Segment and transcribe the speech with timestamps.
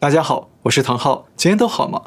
[0.00, 2.00] 大家好，我是唐浩，今天都好吗？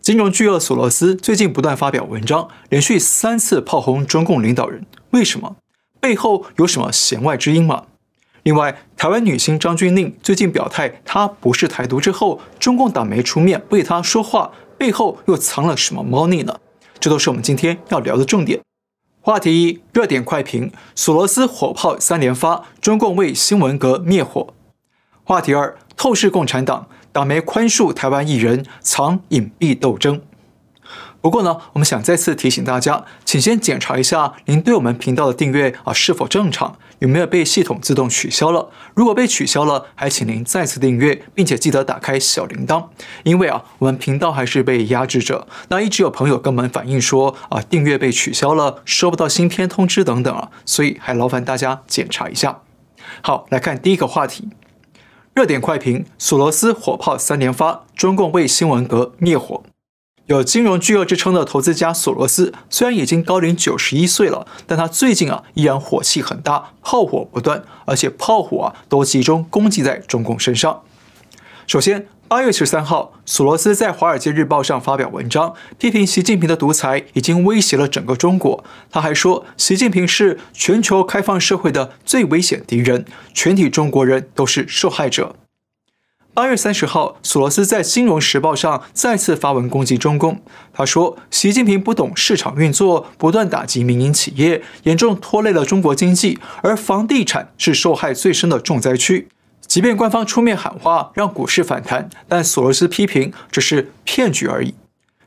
[0.00, 5.54] 金融巨鳄索罗斯最近不断发表文章，连续三次炮轰中共领导人，为什么？
[6.00, 7.84] 背后有什么弦外之音吗？
[8.42, 16.58] 另外，台湾女星张钧甯最近表态她不是台独之后，中共党媒出面为她说话，背后又藏了什么猫腻呢？
[16.98, 18.60] 这都是我们今天要聊的重点。
[19.20, 24.52] 话题一：热点快评，索罗斯火炮三连发，中共为新闻革灭火。
[25.30, 26.88] 话题二：透视共产党。
[27.12, 30.20] 党媒宽恕台湾艺人藏隐蔽斗争。
[31.20, 38.70] 不过呢，我们想再次提醒大家，请先检查一下您对我们频道的订阅啊是否正常，有没有被系统自动取消了。
[38.92, 42.86] 如果被取消了，还请您再次订阅，并且记得打开小铃铛，
[43.22, 45.46] 因为啊，我们频道还是被压制着。
[45.68, 52.62] 那一直有朋友跟我们反映说啊，订阅被取消了，收不到新片通知等等啊，所以还劳烦大家检查一下。
[53.22, 54.48] 好，来看第一个话题。
[55.32, 59.62] 热点快评：索罗斯火炮三连发，中共为新闻阁灭火。
[60.26, 70.82] 有金融巨鳄之称的投资家索罗斯，虽然已经高龄九十一岁了，但他最近啊依然火气很大，炮火不断，而且炮火啊都集中攻击在中共身上。
[71.66, 78.62] 首先，八月十三号，索罗斯在《华尔街日报》上发表文章，批评习近平的独裁已经威胁了整个中国。
[78.88, 85.34] 他还说，习近平是全球开放社会的最危险敌人，全体中国人都是受害者。
[86.32, 90.40] 八月三十号，索罗斯在《金融时报》上再次发文攻击中共。
[90.72, 99.26] 他说，习近平不懂市场运作，不断打击民营企业，严重拖累了中国经济，而房地产是受害最深的重灾区。
[99.70, 104.74] 即便官方出面喊话让股市反弹，但索罗斯批评这是骗局而已。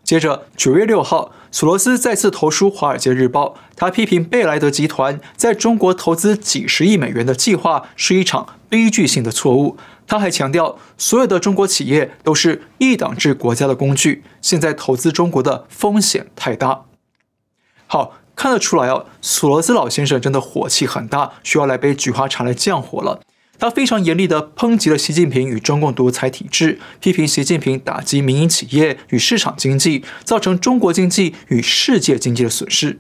[0.04, 9.78] 接着九月六号，索罗斯再次投书《华尔街日报》，他批评贝莱德集团在中国投资几十亿美元的计划是一场悲剧性的错误。
[10.06, 16.84] 他还强调，所有的中国企业都是一党制国家的工具，现在投资中国的风险太大。
[17.88, 23.22] 好，看得出来哦，索罗斯老先生真的火气很大，需要来杯菊花茶来降火了。
[23.60, 33.00] 他非常严厉地抨击了习近平与中共独裁体制，批评习近平打击民营企业与市场经济，造成中国经济与世界经济的损失。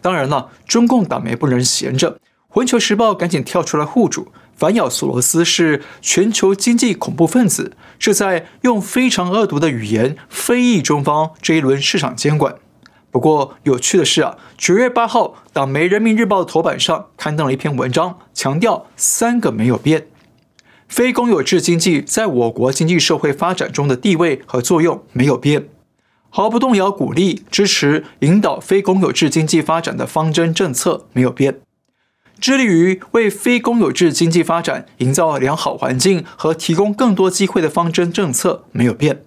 [0.00, 2.12] 当然了，中共党媒不能闲着，
[2.48, 12.54] 《环球时报》赶紧跳出来护主，反咬索罗斯是全球经济恐怖分子，是在用非常恶毒的语言非议中方这一轮市场监管。
[13.10, 20.08] 不过有趣的是啊，九月八号，党媒《人民日报》的头版上刊登了一篇文章，强调三个没有变：
[20.86, 25.68] 非公有制经济在我国经济社会发展中的地位和作用没有变，
[26.28, 31.60] 毫不动摇鼓励、支持、引导非公有制经济发展的方针政策没有变，
[32.38, 39.24] 致力于为非公有制经济发展营造良好环境和提供更多机会的方针政策没有变。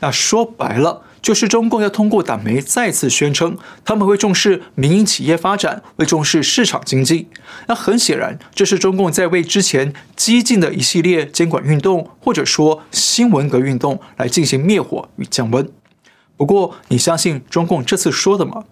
[0.00, 7.28] 那说白了，就是中共要通过党媒再次宣称，他们会重视民营企业发展，会重视市场经济。
[7.66, 15.68] 那很显然，这是中共在为之前激进的一系列监管运动，或者说新文革运动来进行灭火与降温。
[16.36, 18.64] 不过，你相信中共这次说的吗？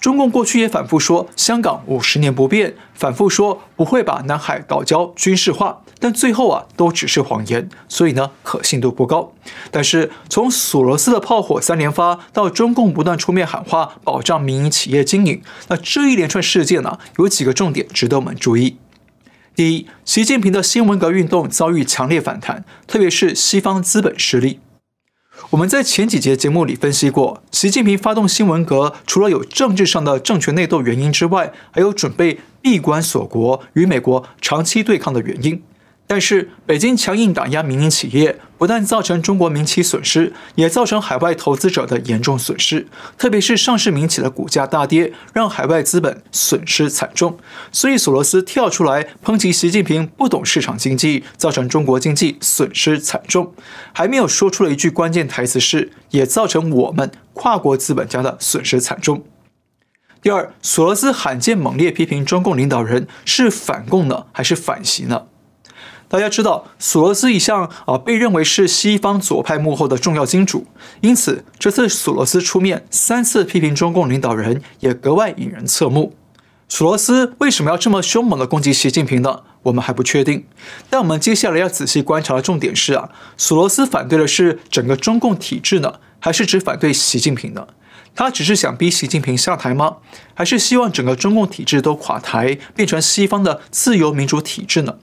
[0.00, 9.32] 中共过去也反复说香港五十年不变，反复说不会把南海岛礁军事化，但最后啊都只是谎言，所以呢可信度不高。
[9.70, 18.78] 但是从索罗斯的炮火三连发到中共不断出面喊话保障民营企业经营，那这一连串事件呢有几个重点值得我们注意。
[19.54, 24.60] 第一，习近平的新闻革运动遭遇强烈反弹，特别是西方资本势力。
[25.48, 35.60] 我们在前几节节目里分析过，习近平发动新文革，除了有政治上的政权内斗原因之外，还有准备闭关锁国与美国长期对抗的原因。
[36.12, 42.88] 但是，北京强硬打压民营企业，不但造成中国民企损失，也造成海外投资者的严重损失。
[43.16, 47.38] 特别是上市民企的股价大跌，让海外资本损失惨重。
[47.70, 53.54] 所以，索罗斯跳出来抨击习近平不懂市场经济，造成中国经济损失惨重。
[53.92, 59.22] 还没有说出了一句关键台词是，也造成我们跨国资本家的损失惨重。
[60.20, 65.26] 第二，索罗斯罕见猛烈批评中共领导人是反共呢，还是反习呢？
[66.10, 70.66] 大家知道，索罗斯一向啊被认为是西方左派幕后的重要金主，
[71.02, 76.16] 因此这次索罗斯出面三次批评中共领导人，也格外引人侧目。
[76.68, 79.42] 索罗斯为什么要这么凶猛地攻击习近平呢？
[79.62, 80.46] 我们还不确定。
[80.88, 87.68] 但我们接下来要仔细观察的重点是啊，索罗斯反对的是整个中共体制呢，还是只反对习近平呢？
[88.16, 89.98] 他只是想逼习近平下台吗？
[90.34, 94.96] 还是希望整个中共体制都垮台，变成西方的自由民主体制呢？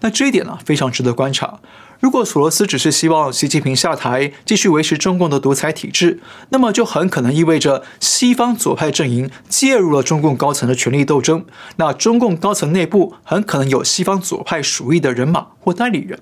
[0.00, 1.60] 那这一点呢，非常值得观察。
[2.00, 6.20] 如果索罗斯只是希望习近平下台，继续维持中共的独裁体制，
[6.50, 11.46] 那么就很可能意味着西方左派阵营介入了中共高层的权力斗争。
[11.76, 16.18] 那中共高层内部很可能有西方左派属意的人马或代理人。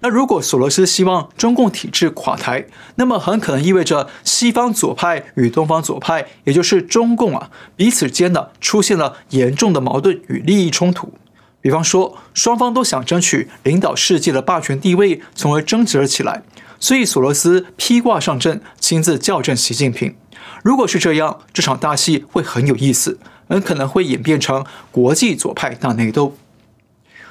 [0.00, 11.12] 那如果索罗斯希望中共体制垮台，那么很可能意味着西方左派与东方左派，也就是中共啊，彼此间呢出现了严重的矛盾与利益冲突。
[11.60, 16.42] 比方说，双方都想争取领导世界的霸权地位，从而争执了起来。
[16.78, 20.14] 所以，索罗斯披挂上阵，亲自校正习近平。
[20.62, 23.18] 如果是这样，这场大戏会很有意思，
[23.48, 26.36] 很可能会演变成国际左派大内斗。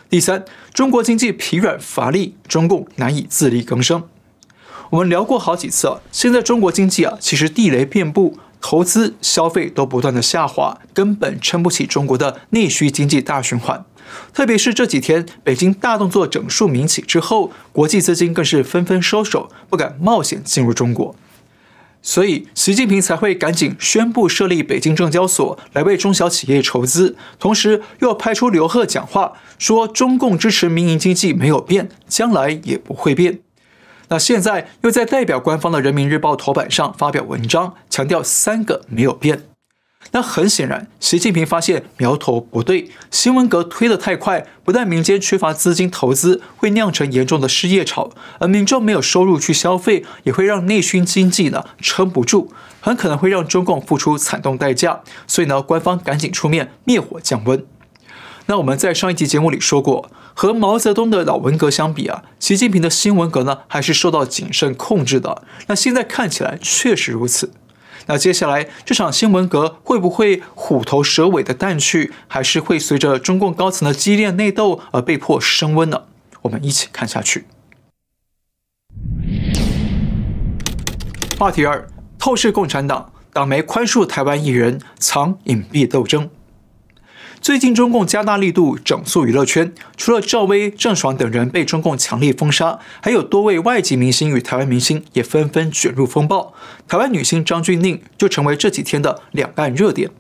[0.10, 4.04] 第三，中国经济疲软乏力，中共难以自力更生。
[4.90, 8.38] 我们聊过好几次，现在中国经济啊，其实地雷遍布。
[8.60, 13.86] 投资、消费都不断的下滑，根本撑不起中国的内需经济大循环。
[14.34, 21.16] 特别是这几天，北京大动作整数民企之后，国际资金更是纷纷收手，不敢冒险进入中国。
[22.02, 33.40] 所以，习近平才会赶紧宣布设立北京证交所，来为中小企业筹资，同时又派出刘鹤讲话，说中共支持民营经济没有变，将来也不会变。
[34.10, 39.57] 那现在又在代表官方的《人民日报》头版上发表文章，强调三个没有变。
[40.12, 55.02] 那很显然，习近平发现苗头不对，新闻革推得太快，不但民间缺乏资金投资，会酿成严重的失业潮，而民众没有收入去消费，也会让内需经济呢撑不住，很可能会让中共付出惨痛代价。
[55.28, 57.66] 所以呢，官方赶紧出面灭火降温。
[58.46, 65.44] 那我们在上一集节目里说过，和毛泽东的老文革相比啊，习近平的新文革呢还是受到谨慎控制的。
[65.68, 67.52] 那现在看起来确实如此。
[68.06, 76.04] 那接下来这场新闻革会不会虎头蛇尾的淡去，还是会随着中共高层的激烈内斗而被迫升温呢？
[76.44, 77.46] 我们一起看下去。
[81.38, 86.30] 话题二：透视共产党，党媒宽恕台湾艺人藏隐蔽斗争。
[87.48, 96.54] 最近中共加大力度整肃娱乐圈，除了赵薇、郑爽等人被中共强力封杀，还有多位外籍明星与台湾明星也纷纷卷入风暴。
[96.90, 100.12] 台湾女星张钧甯就成为这几天的两岸热点。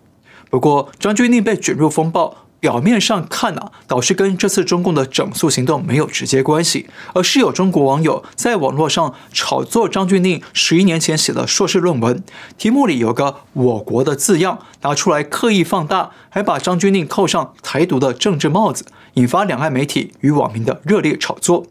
[0.50, 2.47] 不过，张钧甯被卷入风暴。
[2.60, 12.24] 表面上看啊，倒是跟这次中共的整肃行动没有直接关系，而是有中国网友在网络上炒作张钧甯十一年前写的硕士论文，
[12.58, 21.68] 题目里有个“我国”的字样，拿出来刻意放大，还把张钧甯扣上台独的政治帽子，引发两岸媒体与网民的热烈炒作。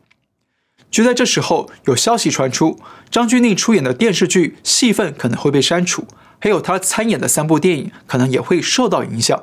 [0.89, 2.79] 就在这时候，有消息传出，
[3.11, 6.07] 张钧甯出演的电视剧戏份可能会被删除，
[6.39, 9.43] 还有他参演的三部电影可能也会受到影响。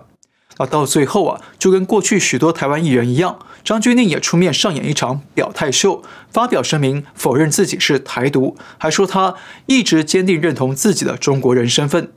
[0.60, 9.34] 那到最后啊，就跟过去许多台湾艺人一样，张钧甯也出面上演一场表态秀，发表声明否认自己是台独，还说他
[9.66, 12.12] 一直坚定认同自己的中国人身份。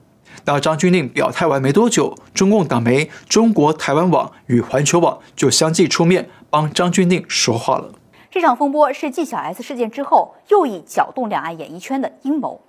[0.45, 7.93] 那张钧甯表态完没多久，中共党媒中国台湾网与环球网就相继出面帮张钧甯说话了。
[8.31, 12.61] 这场风波是继小 S 事件之后又一搅动两岸演艺圈的阴谋。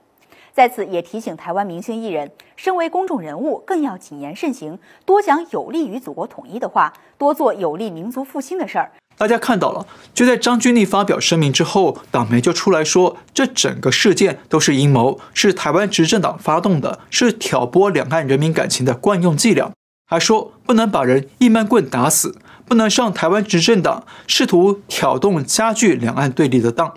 [0.58, 8.92] 在此也提醒台湾明星艺人，身为公众人物，更要谨言慎行，多讲有利于祖国统一的话，多做有利民族复兴的事儿。
[9.20, 19.72] 大家看到了，就在张钧甯发表声明之后，党媒就出来说，这整个事件都是阴谋，是台湾执政党发动的，是挑拨两岸人民感情的惯用伎俩，
[20.10, 26.96] 还说不能把人一闷棍打死，不能上台湾执政党试图挑动加剧两岸对立的当。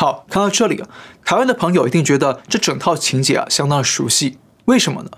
[0.00, 0.88] 好，看到这里啊，
[1.26, 4.38] 台湾的朋友一定觉得这整套情节啊相当熟悉。
[4.64, 5.10] 为什么呢？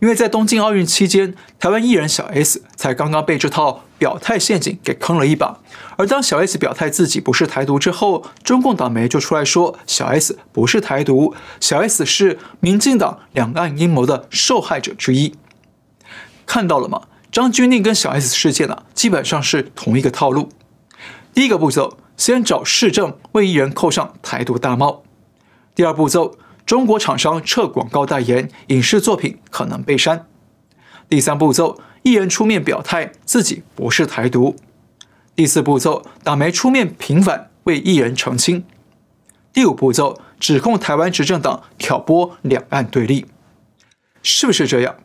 [0.00, 5.58] 因为在东京奥运期间，台湾艺人小 S 才刚刚被这套表态陷阱给坑了一把。
[5.96, 15.34] 而当小 S 表态自己不是台独之后，中共党媒就出来说小 S 不是台独，小 S 是民进党两岸阴谋的受害者之一。
[16.46, 17.02] 看到了吗？
[17.32, 20.50] 张钧甯跟小 S 事件啊，基本上是同一个套路。
[21.34, 21.98] 第一个步骤。
[22.18, 25.04] 先找市政为艺人扣上台独大帽。
[25.74, 30.26] 第二步骤，中国厂商撤广告代言，影视作品可能被删。
[31.08, 34.56] 第三步骤，艺人出面表态自己不是台独。
[35.36, 38.64] 第四步骤，党媒出面平反为艺人澄清。
[39.52, 43.26] 第五步骤，指控台湾执政党挑拨两岸对立，
[44.24, 44.96] 是不是这样？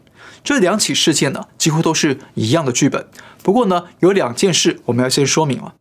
[0.44, 3.08] 这两起事件呢，几乎都是一样的剧本。
[3.44, 5.76] 不过呢，有两件事我们要先说明了。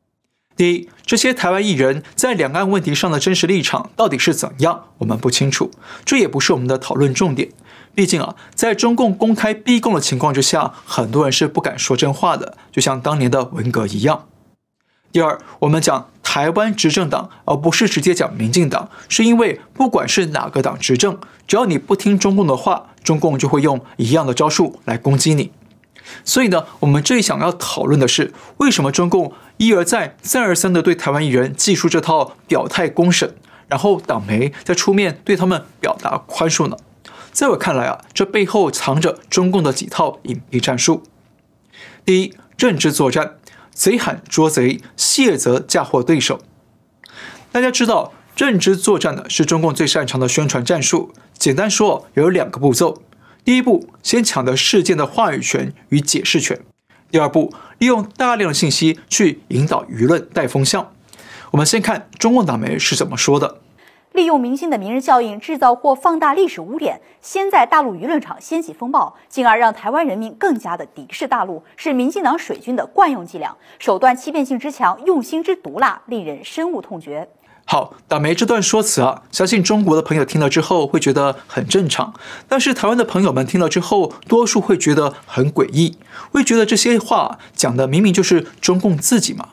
[0.57, 5.71] 第一，这些台湾艺人，在两岸问题上的真实立场到底是怎样，我们不清楚，
[6.05, 7.49] 这也不是我们的讨论重点。
[7.95, 14.27] 毕竟啊，在中共公开逼供的情况之下，很多人是不敢说真话的，就像当年的文革一样。
[15.11, 25.53] 第二，我们讲台湾执政党，而不是直接讲民进党，是因为不管是哪个党执政，只要你不听中共的话，中共就会用一样的招数来攻击你。
[26.25, 33.35] 所以呢，我们这里想要讨论的是，为什么中共一而再、再而三地对台湾艺人祭出这套表态公审，
[33.69, 36.77] 然后党媒再出面对他们表达宽恕呢？
[37.33, 41.03] 在我看来啊，这背后藏着中共的几套隐蔽战术。
[42.05, 43.37] 第一，认知作战，
[43.73, 46.41] 贼喊捉贼，卸责嫁祸对手。
[47.51, 51.13] 大家知道，认知作战呢是中共最擅长的宣传战术。
[51.39, 53.03] 简单说，有两个步骤。
[53.45, 56.57] 第一步，先抢得事件的话语权与解释权；
[57.11, 60.93] 第二步，利用大量的信息去引导舆论带风向。
[61.51, 63.59] 我们先看中共党媒是怎么说的：
[64.13, 77.29] 利用明星的名人效应，制造或放大历史污点，先在大陆舆论场掀起风暴，进而让台湾人民更加的敌视大陆，是民进党水军的惯用伎俩，手段欺骗性之强，用心之毒辣，令人深恶痛绝。
[77.65, 82.13] 好，党媒这段说辞啊，相信中国的朋友听了之后会觉得很正常，
[82.47, 85.97] 但是台湾的朋友们听了之后，多数会觉得很诡异，
[86.31, 89.51] 会觉得这些话讲的明明就是中共自己嘛。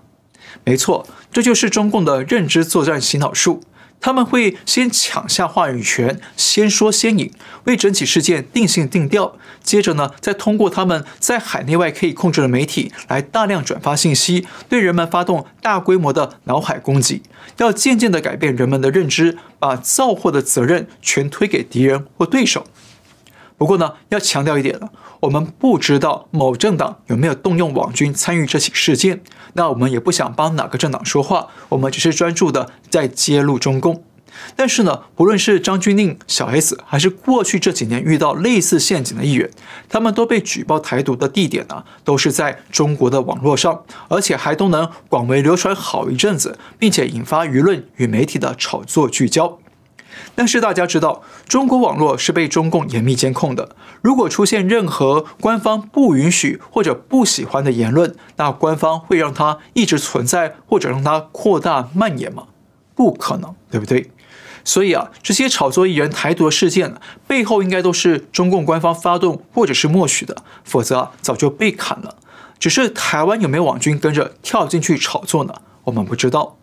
[0.65, 3.61] 没错，这就是中共的认知作战洗脑术。
[4.01, 7.31] 他们会先抢下话语权，先说先引，
[7.65, 9.35] 为整起事件定性定调。
[9.61, 17.21] 接着呢，再通过他们在海内外可以控制的媒体来大量转发信息，对人们发动大规模的脑海攻击，
[17.57, 22.65] 要渐渐地改变人们的认知，把造祸的责任全推给敌人或对手。
[23.59, 24.89] 不过呢，要强调一点了，
[25.19, 29.21] 我们不知道某政党有没有动用网军参与这起事件，
[29.53, 34.01] 那我们也不想帮哪个政党说话，我们只是专注的在揭露中共。
[34.55, 39.49] 但是呢，不论是张钧甯、小 S，还是过去这几年遇到类似陷阱的议员，
[39.89, 49.59] 他们都被举报台独的地点呢，都是在中国的网络上，而且还都能广为流传好一阵子，并且引发舆论与媒体的炒作聚焦。
[50.39, 53.75] 但是大家知道，中国网络是被中共严密监控的。
[54.01, 62.45] 如果出现任何官方不允许或者不喜欢的言论，那官方会让它一直存在，或者让它扩大蔓延吗？
[62.95, 64.11] 不可能，对不对？
[64.63, 66.95] 所以啊，这些炒作艺人台独事件
[67.27, 72.15] 背后，应该都是中共官方发动或者是默许的，否则，早就被砍了。
[72.57, 75.55] 只是台湾有没有网军跟着跳进去炒作呢？
[75.83, 76.55] 我们不知道。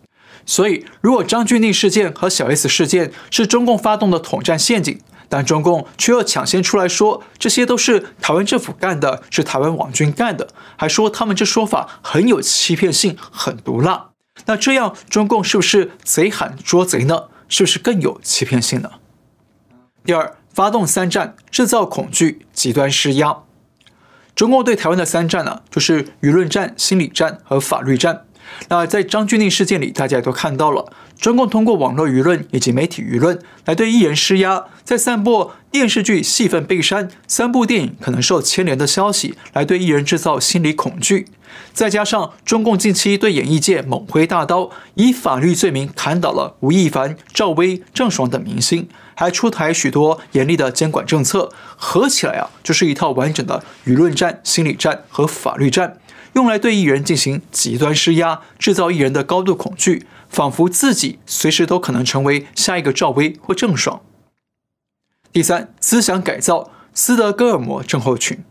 [0.46, 14.10] 所以，如果张钧甯事件和小 S 事件是中共发动的统战陷阱，但中共却又抢先出来说这些都是台湾政府干的，是台湾网军干的，还说他们这说法很有欺骗性，很毒辣，
[14.44, 17.24] 那这样中共是不是贼喊捉贼呢？
[17.48, 18.90] 是不是更有欺骗性呢？
[20.04, 23.38] 第二，发动三战，制造恐惧，极端施压。
[24.36, 28.25] 中共对台湾的三战呢，就是舆论战、心理战和法律战。
[28.68, 41.26] 那在张钧甯事件里，大家也都看到了，中共通过网络舆论以及媒体舆论来对艺人施压，在散播电视剧戏份被删、三部电影可能受牵连的消息，来对艺人制造心理恐惧。
[41.72, 55.98] 再加上中共近期对演艺界猛挥大刀，以法律罪名砍倒了吴亦凡、赵薇、郑爽等明星，还出台许多严厉的监管政策，合起来啊，就是一套完整的舆论战、心理战和法律战。
[56.34, 64.02] 用来对艺人进行极端施压，制造艺人的高度恐惧，仿佛自己随时都可能成为下一个赵薇或郑爽。
[65.32, 68.44] 第三，思想改造，斯德哥尔摩症候群。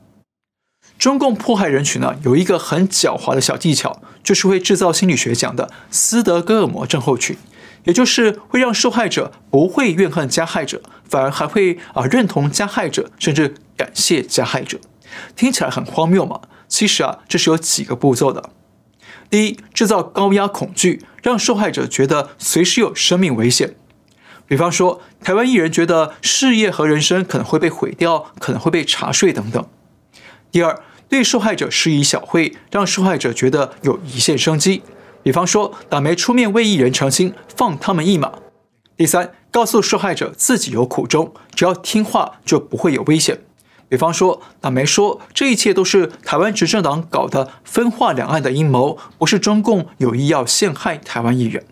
[0.97, 7.37] 中共迫害人群呢，有一个很狡猾的小技巧，就是会制造心理学讲的斯德哥尔摩症候群，
[7.85, 14.79] 也就是会让受害者不会怨恨加害者，反而还会啊认同加害者，甚至感谢加害者。
[15.35, 16.41] 听起来很荒谬嘛？
[16.67, 18.49] 其实啊，这是有几个步骤的。
[19.29, 23.75] 第一，制造高压恐惧，让受害者觉得随时有生命危险。
[24.47, 29.67] 比方说，台湾艺人觉得事业和人生可能会被毁掉，可能会被查税等等。
[30.51, 34.83] 第二，对受害者施以小惠，让受害者觉得有一线生机。
[35.25, 38.31] 比方说，党媒出面为艺人澄清，放他们一马。
[38.95, 43.41] 第三，告诉受害者自己有苦衷，只要听话就不会有危险。
[43.89, 51.65] 比方说，党媒说这一切都是台湾执政党搞的分化两岸的阴谋，不是中共有意要陷害台湾艺人。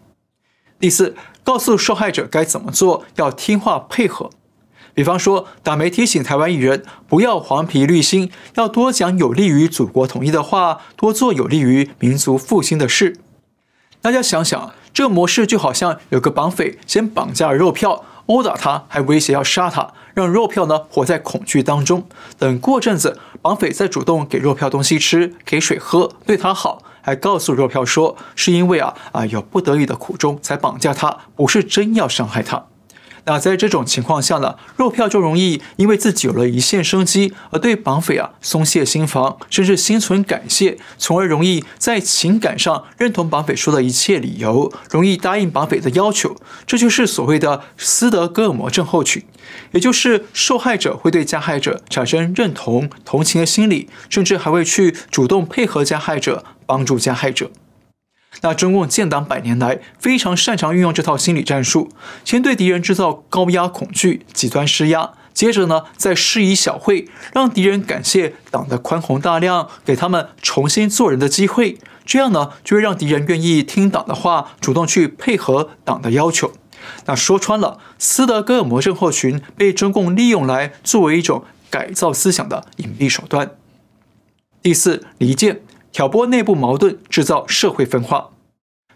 [0.79, 4.31] 第四，告诉受害者该怎么做，要听话配合。
[4.95, 13.17] 比方说，党媒提醒台湾艺人不要黄皮绿心，要多讲有利于祖国统一的话，多做有利于民族复兴的事。
[14.03, 22.05] 大家想想，这个模式就好像有个绑匪先绑架了肉票，殴打他，还威胁要杀他，让肉票呢活在恐惧当中。
[22.37, 32.65] 等过阵子，绑匪再主动给肉票东西吃，给水喝，对他好，还告诉肉票说是因为啊啊有不得已的苦衷才绑架他，不是真要伤害他。
[33.25, 46.35] 那在这种情况下呢，肉票就容易因为自己有了一线生机，而对绑匪啊松懈心防，甚至心存感谢，从而容易在情感上认同绑匪说的一切理由，容易答应绑匪的要求。
[46.67, 49.23] 这就是所谓的斯德哥尔摩症候群，
[49.71, 57.49] 也就是受害者会对加害者产生认同、同情的心理，甚至还会去主动配合加害者，帮助加害者。
[58.41, 61.89] 那中共建党百年来非常擅长运用这套心理战术，
[62.25, 71.77] 先对敌人制造高压恐惧、极端施压，接着呢再施以小惠，让敌人感谢党的宽宏大量，给他们重新做人的机会。
[72.05, 76.51] 这样呢就会让敌人愿意听党的话，主动去配合党的要求。
[77.05, 83.51] 那说穿了，斯德哥尔摩症候群被中共利用来作为一种改造思想的隐蔽手段。
[84.61, 85.61] 第四，离间。
[85.93, 88.31] 挑拨内部矛盾，制造社会分化。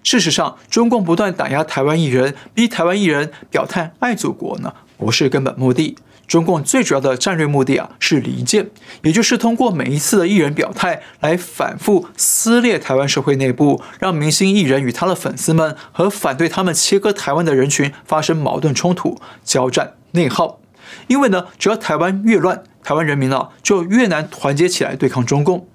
[0.04, 5.96] 事实上，中共不断打压台湾艺人，逼台湾艺人表态爱祖国呢，不是根本目的。
[6.28, 8.72] 中共最主要的战略目的啊，是离间，
[9.04, 20.60] 也就是通过每一次的艺人表态，来反复撕裂台湾社会内部，让明星艺人与他的粉丝们和反对他们切割台湾的人群发生矛盾冲突、交战、内耗。
[21.06, 25.68] 因为呢，只要台湾越乱，台湾人民啊就越难团结起来对抗中共。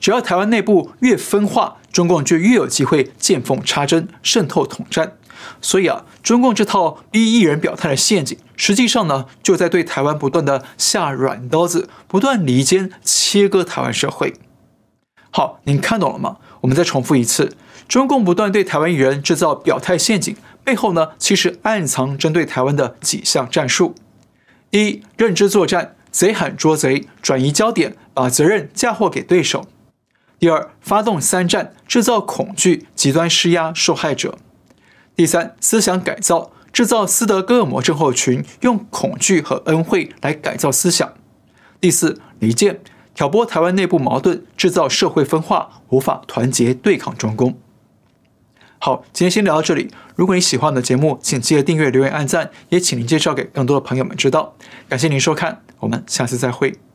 [0.00, 5.12] 只要台湾内部越分化，中共就越有机会见缝插针、渗透统战。
[5.62, 14.34] 所以啊，中共这套逼艺人表态的陷阱，实际上呢，就在对台湾不断的下软刀子，不断离间、切割台湾社会。
[15.30, 16.38] 好，您看懂了吗？
[16.62, 17.56] 我们再重复一次：
[17.88, 23.94] 中共不断对台湾艺人制造表态陷阱，背后呢，其实暗藏针对台湾的几项战术：
[24.70, 29.66] 一、认知作战，贼喊捉贼，转移焦点，把责任嫁祸给对手。
[30.40, 34.38] 第二，发动三战，制造恐惧、极端施压受害者；
[35.14, 41.10] 第三，思想改造，制造斯德哥尔摩症候群，用恐惧和恩惠来改造思想；
[41.78, 42.80] 第四，离间，
[43.14, 47.58] 挑拨台湾内部矛盾，制造社会分化，无法团结对抗中共。
[48.78, 49.90] 好，今天先聊到这里。
[50.16, 54.54] 如果你喜欢我的节目，请记得订阅、留言、按赞，也请您介绍给更多的朋友们知道。
[54.88, 56.89] 感谢您收看，我们下次再会。